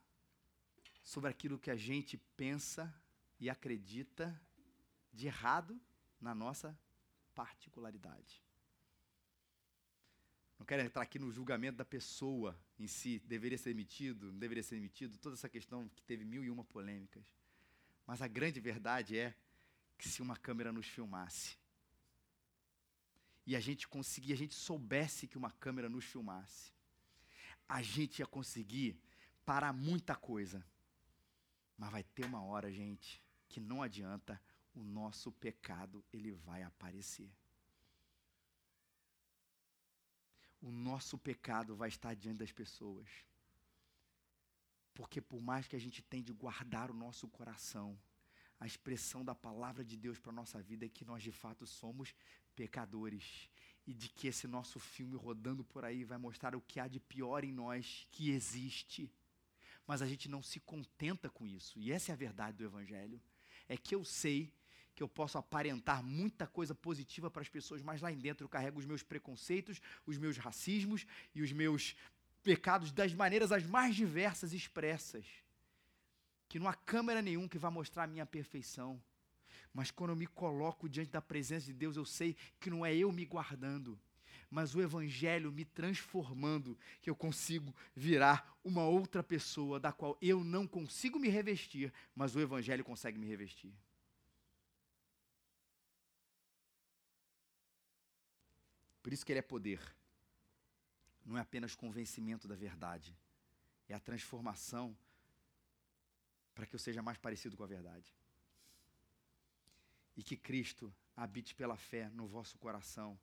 [1.04, 2.94] sobre aquilo que a gente pensa
[3.40, 4.40] e acredita
[5.12, 5.80] de errado
[6.22, 6.78] na nossa
[7.34, 8.44] particularidade.
[10.60, 14.62] Não quero entrar aqui no julgamento da pessoa em si, deveria ser demitido, não deveria
[14.62, 17.26] ser demitido, toda essa questão que teve mil e uma polêmicas.
[18.06, 19.36] Mas a grande verdade é
[19.98, 21.58] que se uma câmera nos filmasse
[23.46, 26.72] e a gente conseguir, a gente soubesse que uma câmera nos filmasse,
[27.68, 29.00] a gente ia conseguir
[29.46, 30.66] parar muita coisa.
[31.78, 34.42] Mas vai ter uma hora, gente, que não adianta,
[34.74, 37.32] o nosso pecado ele vai aparecer.
[40.66, 43.08] o nosso pecado vai estar diante das pessoas.
[44.96, 47.96] Porque por mais que a gente tente guardar o nosso coração,
[48.60, 51.68] a expressão da palavra de Deus para a nossa vida é que nós de fato
[51.68, 52.16] somos
[52.56, 53.48] pecadores.
[53.86, 57.00] E de que esse nosso filme rodando por aí vai mostrar o que há de
[57.00, 59.12] pior em nós que existe.
[59.88, 61.78] Mas a gente não se contenta com isso.
[61.80, 63.22] E essa é a verdade do Evangelho.
[63.68, 64.54] É que eu sei
[64.96, 68.50] que eu posso aparentar muita coisa positiva para as pessoas, mas lá em dentro eu
[68.50, 71.96] carrego os meus preconceitos, os meus racismos e os meus
[72.42, 75.26] pecados das maneiras as mais diversas expressas.
[76.48, 79.02] Que não há câmera nenhum que vá mostrar a minha perfeição.
[79.74, 82.96] Mas quando eu me coloco diante da presença de Deus, eu sei que não é
[82.96, 84.00] eu me guardando,
[84.56, 90.46] mas o Evangelho me transformando, que eu consigo virar uma outra pessoa da qual eu
[90.46, 93.74] não consigo me revestir, mas o Evangelho consegue me revestir.
[99.04, 99.82] Por isso que ele é poder.
[101.26, 103.14] Não é apenas convencimento da verdade.
[103.90, 104.98] É a transformação
[106.54, 108.10] para que eu seja mais parecido com a verdade.
[110.16, 113.20] E que Cristo habite pela fé no vosso coração,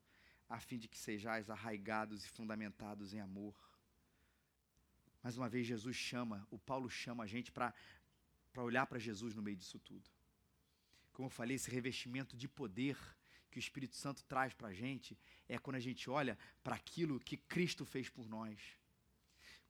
[0.53, 3.57] a fim de que sejais arraigados e fundamentados em amor.
[5.23, 7.73] Mais uma vez, Jesus chama, o Paulo chama a gente para
[8.59, 10.11] olhar para Jesus no meio disso tudo.
[11.11, 12.99] Como eu falei, esse revestimento de poder
[13.51, 17.19] que o Espírito Santo traz para a gente é quando a gente olha para aquilo
[17.19, 18.61] que Cristo fez por nós.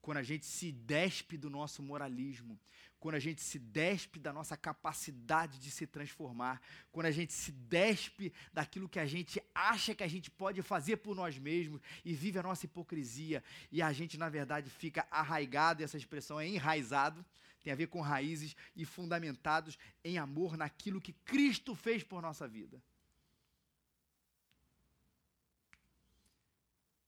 [0.03, 2.59] Quando a gente se despe do nosso moralismo,
[2.99, 6.61] quando a gente se despe da nossa capacidade de se transformar,
[6.91, 10.99] quando a gente se despe daquilo que a gente acha que a gente pode fazer
[10.99, 15.83] por nós mesmos e vive a nossa hipocrisia e a gente, na verdade, fica arraigado,
[15.83, 17.25] e essa expressão é enraizado,
[17.63, 22.47] tem a ver com raízes e fundamentados em amor naquilo que Cristo fez por nossa
[22.47, 22.83] vida.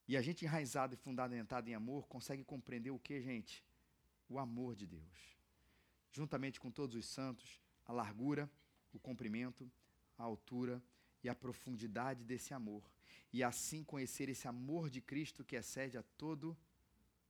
[0.07, 3.65] E a gente enraizado e fundamentado em amor consegue compreender o que, gente?
[4.29, 5.37] O amor de Deus.
[6.13, 8.51] Juntamente com todos os santos, a largura,
[8.93, 9.71] o comprimento,
[10.19, 10.83] a altura
[11.23, 12.89] e a profundidade desse amor.
[13.33, 16.57] E assim conhecer esse amor de Cristo que excede a todo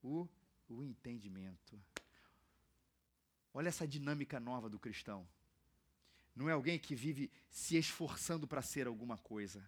[0.03, 0.29] o,
[0.69, 1.81] o entendimento.
[3.53, 5.27] Olha essa dinâmica nova do cristão.
[6.35, 9.65] Não é alguém que vive se esforçando para ser alguma coisa.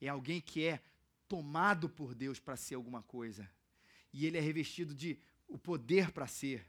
[0.00, 0.80] É alguém que é
[1.30, 3.48] tomado por Deus para ser alguma coisa.
[4.12, 5.16] E ele é revestido de
[5.46, 6.66] o poder para ser.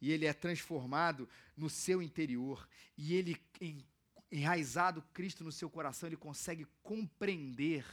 [0.00, 2.68] E ele é transformado no seu interior.
[2.98, 3.40] E ele,
[4.32, 7.86] enraizado Cristo no seu coração, ele consegue compreender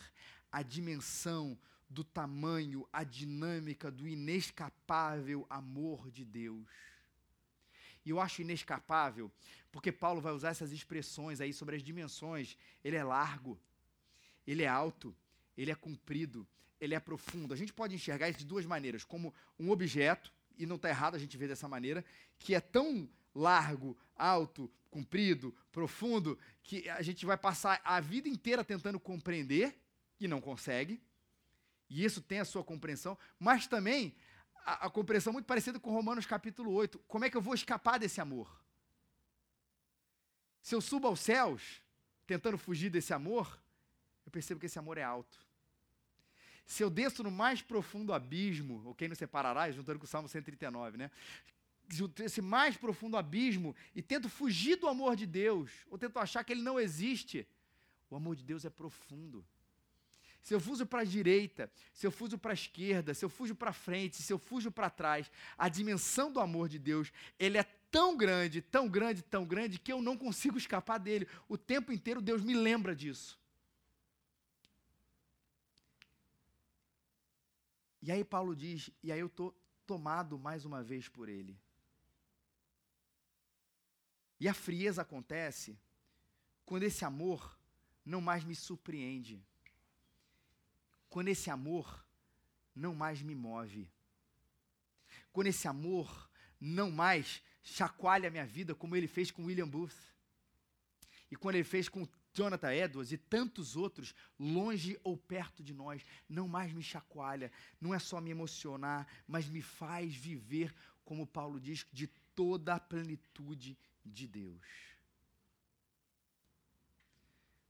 [0.52, 1.56] a dimensão
[1.88, 6.68] do tamanho, a dinâmica do inescapável amor de Deus.
[8.04, 9.32] E eu acho inescapável,
[9.72, 12.58] porque Paulo vai usar essas expressões aí sobre as dimensões.
[12.84, 13.60] Ele é largo,
[14.48, 15.16] ele é alto,
[15.58, 16.48] ele é comprido,
[16.80, 17.54] ele é profundo.
[17.54, 21.16] A gente pode enxergar isso de duas maneiras, como um objeto, e não está errado
[21.16, 22.04] a gente ver dessa maneira,
[22.38, 28.64] que é tão largo, alto, comprido, profundo, que a gente vai passar a vida inteira
[28.64, 29.80] tentando compreender
[30.20, 31.02] e não consegue.
[31.90, 34.16] E isso tem a sua compreensão, mas também
[34.66, 37.00] a, a compreensão muito parecida com Romanos capítulo 8.
[37.08, 38.62] Como é que eu vou escapar desse amor?
[40.62, 41.82] Se eu subo aos céus,
[42.28, 43.60] tentando fugir desse amor,
[44.26, 45.40] eu percebo que esse amor é alto.
[46.66, 50.30] Se eu desço no mais profundo abismo, ou quem nos separará, juntando com o Salmo
[50.30, 51.12] 139, né?
[52.24, 56.54] Esse mais profundo abismo e tento fugir do amor de Deus, ou tento achar que
[56.54, 57.46] ele não existe,
[58.10, 59.46] o amor de Deus é profundo.
[60.42, 63.54] Se eu fujo para a direita, se eu fujo para a esquerda, se eu fujo
[63.54, 67.64] para frente, se eu fujo para trás, a dimensão do amor de Deus, ele é
[67.64, 71.28] tão grande, tão grande, tão grande, que eu não consigo escapar dele.
[71.50, 73.41] O tempo inteiro Deus me lembra disso.
[78.02, 81.60] E aí Paulo diz, e aí eu estou tomado mais uma vez por ele.
[84.40, 85.78] E a frieza acontece
[86.66, 87.58] quando esse amor
[88.04, 89.44] não mais me surpreende.
[91.10, 92.04] Quando esse amor
[92.74, 93.92] não mais me move,
[95.32, 99.96] quando esse amor não mais chacoalha a minha vida como ele fez com William Booth,
[101.30, 106.06] e quando ele fez com Jonathan Edwards e tantos outros, longe ou perto de nós,
[106.30, 111.60] não mais me chacoalha, não é só me emocionar, mas me faz viver, como Paulo
[111.60, 114.66] diz, de toda a plenitude de Deus.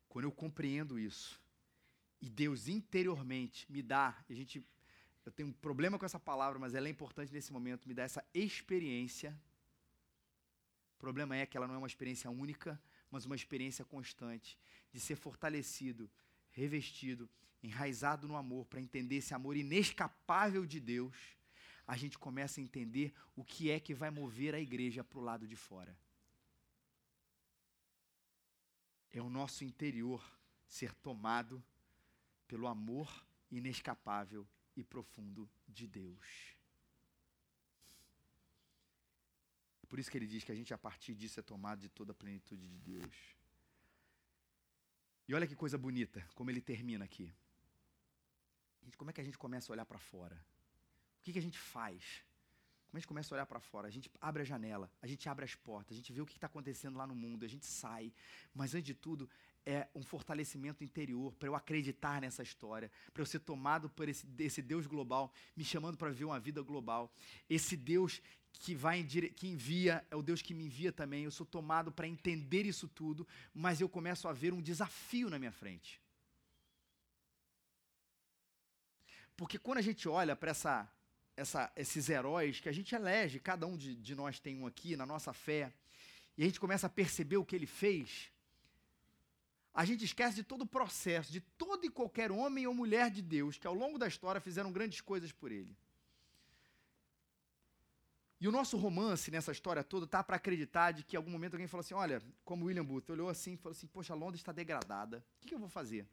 [0.07, 1.41] Quando eu compreendo isso,
[2.21, 4.63] e Deus interiormente me dá, a gente,
[5.25, 8.03] eu tenho um problema com essa palavra, mas ela é importante nesse momento, me dá
[8.03, 9.35] essa experiência.
[10.97, 12.79] O problema é que ela não é uma experiência única,
[13.11, 14.57] mas uma experiência constante
[14.91, 16.09] de ser fortalecido,
[16.49, 17.29] revestido,
[17.61, 21.15] enraizado no amor, para entender esse amor inescapável de Deus.
[21.85, 25.21] A gente começa a entender o que é que vai mover a igreja para o
[25.21, 25.95] lado de fora.
[29.11, 30.23] É o nosso interior
[30.65, 31.61] ser tomado
[32.47, 36.60] pelo amor inescapável e profundo de Deus.
[39.91, 42.13] Por isso que ele diz que a gente, a partir disso, é tomado de toda
[42.13, 43.13] a plenitude de Deus.
[45.27, 47.29] E olha que coisa bonita, como ele termina aqui.
[48.95, 50.41] Como é que a gente começa a olhar para fora?
[51.19, 52.23] O que, que a gente faz?
[52.87, 55.27] Como a gente começa a olhar para fora, a gente abre a janela, a gente
[55.27, 57.65] abre as portas, a gente vê o que está acontecendo lá no mundo, a gente
[57.65, 58.13] sai.
[58.53, 59.29] Mas antes de tudo,
[59.65, 64.25] é um fortalecimento interior para eu acreditar nessa história, para eu ser tomado por esse,
[64.39, 67.13] esse Deus global, me chamando para viver uma vida global.
[67.49, 68.21] Esse Deus
[68.53, 71.23] que vai que envia é o Deus que me envia também.
[71.23, 75.39] Eu sou tomado para entender isso tudo, mas eu começo a ver um desafio na
[75.39, 75.99] minha frente.
[79.35, 80.87] Porque quando a gente olha para essa,
[81.35, 84.95] essa, esses heróis que a gente elege, cada um de, de nós tem um aqui
[84.95, 85.73] na nossa fé,
[86.37, 88.31] e a gente começa a perceber o que ele fez,
[89.73, 93.21] a gente esquece de todo o processo, de todo e qualquer homem ou mulher de
[93.21, 95.75] Deus que ao longo da história fizeram grandes coisas por ele.
[98.41, 101.53] E o nosso romance nessa história toda tá para acreditar de que em algum momento
[101.53, 104.51] alguém falou assim: olha, como William Booth olhou assim e falou assim: poxa, Londres está
[104.51, 106.07] degradada, o que, que eu vou fazer?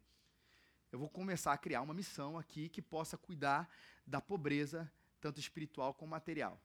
[0.91, 3.67] Eu vou começar a criar uma missão aqui que possa cuidar
[4.05, 6.61] da pobreza, tanto espiritual como material.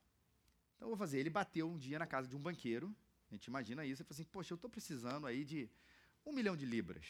[0.76, 1.18] Então eu vou fazer.
[1.18, 2.94] Ele bateu um dia na casa de um banqueiro,
[3.30, 5.70] a gente imagina isso, e falou assim: poxa, eu estou precisando aí de
[6.26, 7.06] um milhão de libras.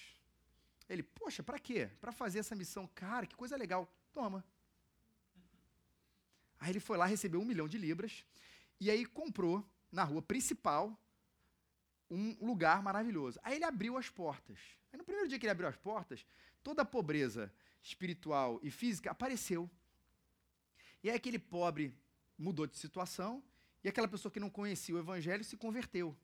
[0.88, 1.90] Ele, poxa, para quê?
[2.00, 2.88] Para fazer essa missão.
[2.94, 3.92] Cara, que coisa legal.
[4.12, 4.44] Toma.
[6.58, 8.24] Aí ele foi lá, recebeu um milhão de libras
[8.80, 10.98] e aí comprou na rua principal
[12.10, 13.38] um lugar maravilhoso.
[13.42, 14.58] Aí ele abriu as portas.
[14.92, 16.24] Aí no primeiro dia que ele abriu as portas,
[16.62, 19.70] toda a pobreza espiritual e física apareceu.
[21.02, 21.96] E aí aquele pobre
[22.38, 23.42] mudou de situação
[23.82, 26.16] e aquela pessoa que não conhecia o evangelho se converteu.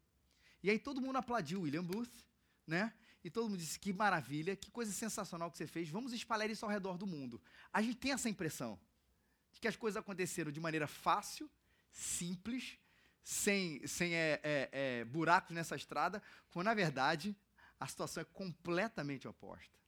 [0.63, 2.31] E aí todo mundo aplaudiu William Booth
[2.71, 2.93] né?
[3.23, 6.65] E todo mundo disse: que maravilha, que coisa sensacional que você fez, vamos espalhar isso
[6.65, 7.43] ao redor do mundo.
[7.73, 8.79] A gente tem essa impressão
[9.53, 11.51] de que as coisas aconteceram de maneira fácil,
[11.91, 12.79] simples,
[13.23, 17.37] sem, sem é, é, é, buracos nessa estrada, quando na verdade
[17.79, 19.79] a situação é completamente oposta.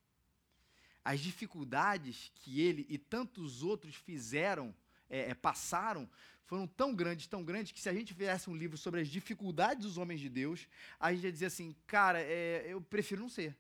[1.05, 4.75] As dificuldades que ele e tantos outros fizeram,
[5.11, 6.09] é, é, passaram,
[6.45, 9.85] foram tão grandes, tão grandes, que se a gente fizesse um livro sobre as dificuldades
[9.85, 10.69] dos homens de Deus,
[11.01, 13.57] a gente ia dizer assim, cara, é, eu prefiro não ser.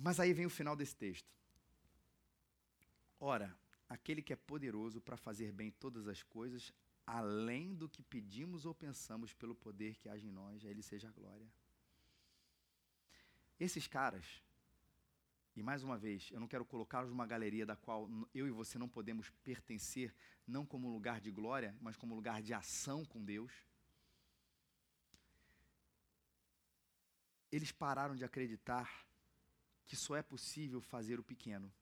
[0.00, 1.28] Mas aí vem o final desse texto.
[3.20, 3.56] Ora,
[3.88, 6.72] aquele que é poderoso para fazer bem todas as coisas,
[7.06, 11.08] além do que pedimos ou pensamos pelo poder que age em nós, a ele seja
[11.08, 11.46] a glória.
[13.58, 14.40] Esses caras
[15.58, 18.78] e mais uma vez, eu não quero colocá-los numa galeria da qual eu e você
[18.78, 20.14] não podemos pertencer,
[20.46, 23.52] não como lugar de glória, mas como lugar de ação com Deus.
[27.50, 29.07] Eles pararam de acreditar
[29.88, 31.72] que só é possível fazer o pequeno.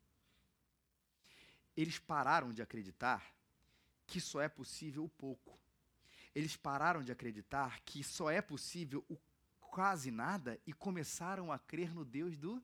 [1.77, 3.35] Eles pararam de acreditar
[4.07, 5.59] que só é possível o pouco.
[6.35, 9.17] Eles pararam de acreditar que só é possível o
[9.61, 12.63] quase nada e começaram a crer no Deus do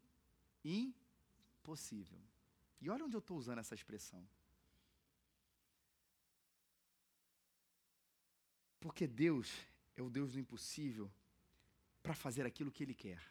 [0.65, 2.19] impossível.
[2.81, 4.27] E olha onde eu estou usando essa expressão.
[8.81, 9.53] Porque Deus
[9.97, 11.13] é o Deus do impossível
[12.03, 13.23] para fazer aquilo que Ele quer.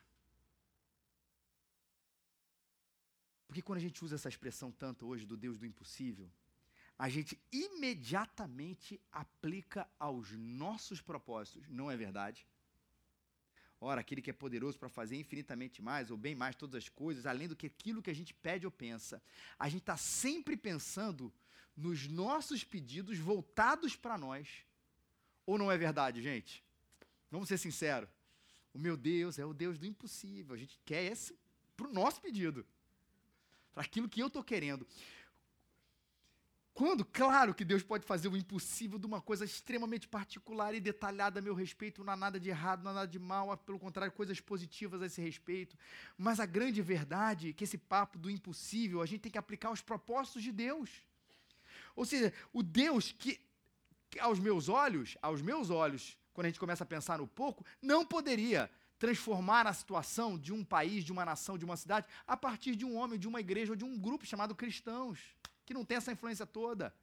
[3.52, 6.32] Porque quando a gente usa essa expressão tanto hoje do Deus do impossível,
[6.98, 12.48] a gente imediatamente aplica aos nossos propósitos, não é verdade?
[13.82, 17.26] Ora, aquele que é poderoso para fazer infinitamente mais, ou bem mais, todas as coisas,
[17.26, 19.22] além do que aquilo que a gente pede ou pensa.
[19.60, 21.30] A gente está sempre pensando
[21.76, 24.66] nos nossos pedidos voltados para nós.
[25.46, 26.64] Ou não é verdade, gente?
[27.30, 28.10] Vamos ser sinceros.
[28.74, 30.56] O meu Deus é o Deus do impossível.
[30.56, 31.38] A gente quer esse
[31.76, 32.66] para o nosso pedido.
[33.74, 34.86] Para aquilo que eu estou querendo.
[36.74, 41.40] Quando, claro que Deus pode fazer o impossível de uma coisa extremamente particular e detalhada
[41.40, 44.12] a meu respeito, não há nada de errado, não há nada de mal, pelo contrário,
[44.14, 45.78] coisas positivas a esse respeito.
[46.18, 49.68] Mas a grande verdade é que esse papo do impossível, a gente tem que aplicar
[49.68, 50.90] aos propósitos de Deus.
[51.94, 53.40] Ou seja, o Deus que,
[54.10, 57.66] que aos meus olhos, aos meus olhos, quando a gente começa a pensar no pouco,
[57.82, 62.38] não poderia transformar a situação de um país, de uma nação, de uma cidade, a
[62.38, 65.18] partir de um homem, de uma igreja ou de um grupo chamado cristãos
[65.66, 66.94] que não tem essa influência toda.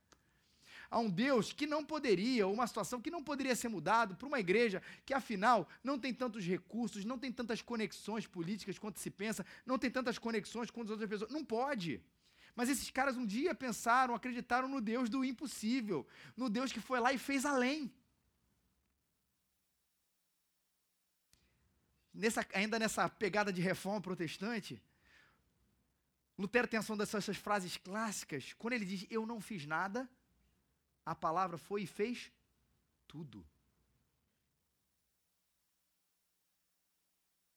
[0.88, 4.38] Há um Deus que não poderia, uma situação que não poderia ser mudado para uma
[4.38, 9.44] igreja que, afinal, não tem tantos recursos, não tem tantas conexões políticas quanto se pensa,
[9.66, 11.32] não tem tantas conexões quanto as outras pessoas.
[11.32, 12.00] Não pode.
[12.54, 17.00] Mas esses caras um dia pensaram, acreditaram no Deus do impossível, no Deus que foi
[17.00, 17.92] lá e fez além.
[22.18, 24.82] Nessa, ainda nessa pegada de reforma protestante,
[26.36, 28.54] Lutero tem ação dessas frases clássicas.
[28.54, 30.10] Quando ele diz eu não fiz nada,
[31.06, 32.32] a palavra foi e fez
[33.06, 33.46] tudo.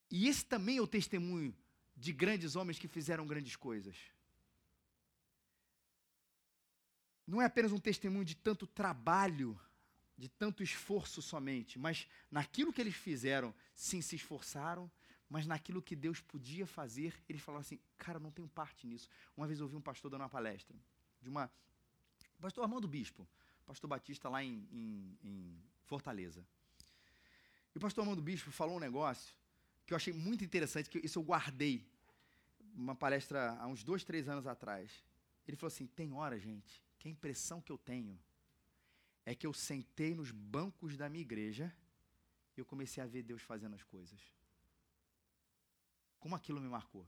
[0.08, 1.52] E esse também é o testemunho
[1.96, 3.96] de grandes homens que fizeram grandes coisas.
[7.26, 9.58] Não é apenas um testemunho de tanto trabalho,
[10.22, 14.88] de tanto esforço somente, mas naquilo que eles fizeram, sim, se esforçaram,
[15.28, 19.08] mas naquilo que Deus podia fazer, eles falaram assim: cara, não tenho parte nisso.
[19.36, 20.76] Uma vez eu ouvi um pastor dando uma palestra,
[21.20, 21.50] de uma.
[22.40, 23.26] Pastor Armando Bispo,
[23.66, 26.46] pastor Batista lá em, em, em Fortaleza.
[27.74, 29.34] E o pastor Armando Bispo falou um negócio
[29.84, 31.84] que eu achei muito interessante, que isso eu guardei.
[32.76, 35.02] Uma palestra há uns dois, três anos atrás.
[35.48, 38.16] Ele falou assim: tem hora, gente, que a impressão que eu tenho
[39.24, 41.74] é que eu sentei nos bancos da minha igreja
[42.56, 44.20] e eu comecei a ver Deus fazendo as coisas.
[46.18, 47.06] Como aquilo me marcou.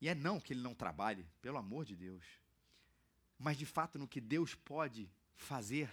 [0.00, 2.24] E é não que ele não trabalhe, pelo amor de Deus.
[3.38, 5.92] Mas de fato, no que Deus pode fazer,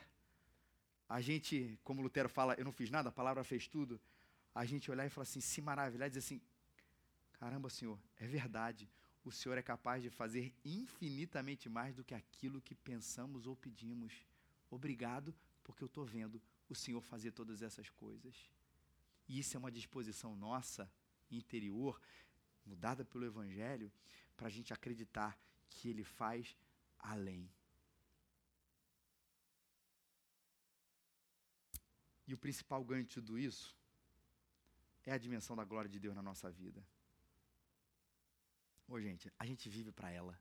[1.10, 4.00] a gente, como Lutero fala, eu não fiz nada, a palavra fez tudo.
[4.54, 6.42] A gente olhar e falar assim, se maravilhar e dizer assim:
[7.34, 8.90] caramba, Senhor, é verdade.
[9.28, 14.14] O Senhor é capaz de fazer infinitamente mais do que aquilo que pensamos ou pedimos.
[14.72, 18.50] Obrigado, porque eu estou vendo o Senhor fazer todas essas coisas.
[19.28, 20.90] E isso é uma disposição nossa,
[21.30, 22.02] interior,
[22.66, 23.92] mudada pelo Evangelho,
[24.38, 25.38] para a gente acreditar
[25.70, 26.56] que Ele faz
[26.98, 27.52] além.
[32.26, 33.76] E o principal ganho de tudo isso
[35.06, 36.82] é a dimensão da glória de Deus na nossa vida.
[38.88, 40.40] Ô, gente, a gente vive para ela.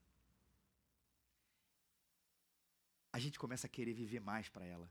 [3.12, 4.90] A gente começa a querer viver mais para ela.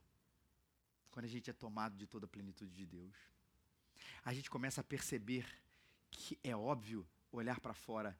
[1.12, 3.36] Quando a gente é tomado de toda a plenitude de Deus
[4.26, 5.46] a gente começa a perceber
[6.10, 8.18] que é óbvio olhar para fora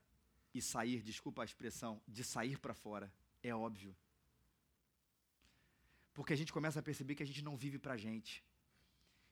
[0.54, 3.12] e sair, desculpa a expressão, de sair para fora.
[3.42, 3.96] É óbvio.
[6.14, 8.44] Porque a gente começa a perceber que a gente não vive para a gente,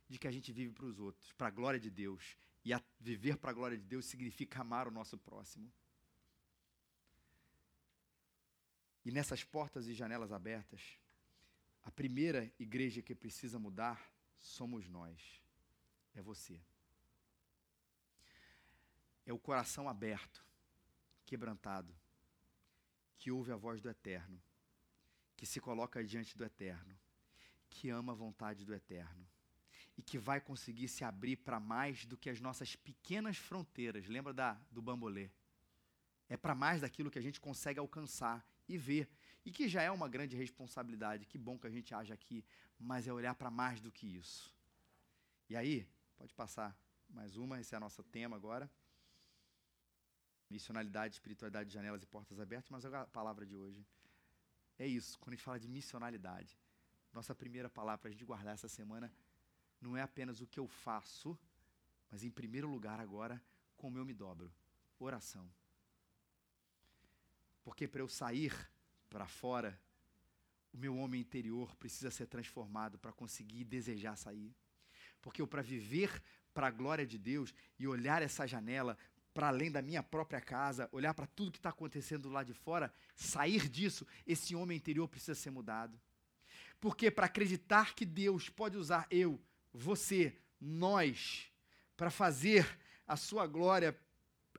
[0.10, 2.36] de que a gente vive para os outros, para a glória de Deus.
[2.66, 5.72] E viver para a glória de Deus significa amar o nosso próximo.
[9.06, 10.98] E nessas portas e janelas abertas,
[11.84, 15.42] a primeira igreja que precisa mudar somos nós
[16.16, 16.60] é você.
[19.26, 20.44] É o coração aberto,
[21.26, 21.94] quebrantado,
[23.18, 24.42] que ouve a voz do Eterno,
[25.36, 26.98] que se coloca diante do Eterno,
[27.70, 29.28] que ama a vontade do Eterno
[29.98, 34.08] e que vai conseguir se abrir para mais do que as nossas pequenas fronteiras.
[34.08, 35.30] Lembra da, do bambolê?
[36.28, 39.10] É para mais daquilo que a gente consegue alcançar e ver.
[39.46, 41.26] E que já é uma grande responsabilidade.
[41.26, 42.46] Que bom que a gente age aqui,
[42.80, 44.54] mas é olhar para mais do que isso.
[45.50, 45.88] E aí,
[46.24, 46.74] Pode passar
[47.10, 48.72] mais uma, esse é o nosso tema agora.
[50.50, 53.86] Missionalidade, espiritualidade, janelas e portas abertas, mas a palavra de hoje
[54.80, 55.20] é isso.
[55.20, 56.58] Quando a gente fala de missionalidade,
[57.12, 59.12] nossa primeira palavra para a gente guardar essa semana
[59.82, 61.38] não é apenas o que eu faço,
[62.10, 63.44] mas em primeiro lugar agora,
[63.76, 64.50] como eu me dobro.
[64.98, 65.52] Oração.
[67.64, 68.54] Porque para eu sair
[69.10, 69.80] para fora,
[70.74, 74.54] o meu homem interior precisa ser transformado para conseguir desejar sair.
[75.22, 76.22] Porque eu, para viver
[76.54, 78.98] para a glória de Deus e olhar essa janela
[79.34, 82.94] para além da minha própria casa, olhar para tudo que está acontecendo lá de fora,
[83.16, 86.00] sair disso, esse homem interior precisa ser mudado.
[86.80, 89.42] Porque para acreditar que Deus pode usar eu,
[89.72, 91.52] você, nós,
[91.98, 93.98] para fazer a sua glória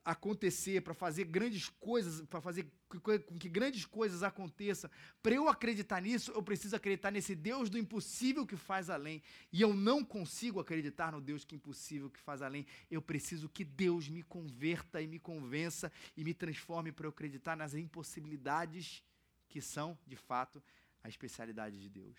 [0.05, 4.91] acontecer, para fazer grandes coisas, para fazer com que grandes coisas aconteçam,
[5.23, 9.23] para eu acreditar nisso, eu preciso acreditar nesse Deus do impossível que faz além.
[9.51, 12.67] E eu não consigo acreditar no Deus que é impossível que faz além.
[12.91, 17.57] Eu preciso que Deus me converta e me convença e me transforme para eu acreditar
[17.57, 19.03] nas impossibilidades
[19.49, 20.63] que são, de fato,
[21.03, 22.19] a especialidade de Deus.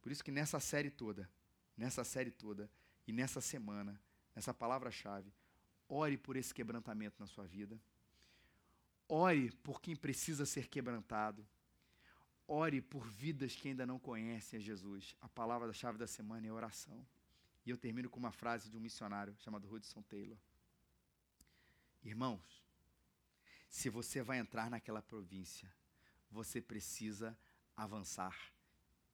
[0.00, 1.28] Por isso que nessa série toda,
[1.76, 2.70] nessa série toda
[3.06, 4.00] e nessa semana,
[4.34, 5.32] nessa palavra-chave,
[5.88, 7.80] Ore por esse quebrantamento na sua vida.
[9.08, 11.46] Ore por quem precisa ser quebrantado.
[12.46, 15.16] Ore por vidas que ainda não conhecem a Jesus.
[15.20, 17.06] A palavra da chave da semana é oração.
[17.64, 20.38] E eu termino com uma frase de um missionário chamado Hudson Taylor.
[22.02, 22.62] Irmãos,
[23.68, 25.72] se você vai entrar naquela província,
[26.30, 27.38] você precisa
[27.76, 28.36] avançar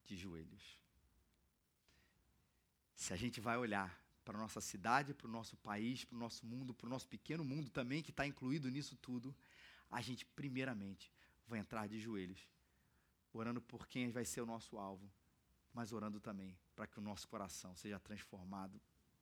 [0.03, 0.79] de joelhos.
[2.95, 6.19] Se a gente vai olhar para a nossa cidade, para o nosso país, para o
[6.19, 9.33] nosso mundo, para o nosso pequeno mundo também, que está incluído nisso tudo,
[9.89, 11.11] a gente, primeiramente,
[11.47, 12.49] vai entrar de joelhos,
[13.31, 15.09] orando por quem vai ser o nosso alvo,
[15.73, 18.81] mas orando também para que o nosso coração seja transformado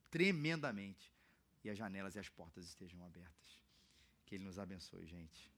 [0.10, 1.12] tremendamente
[1.64, 3.62] e as janelas e as portas estejam abertas.
[4.26, 5.53] Que Ele nos abençoe, gente.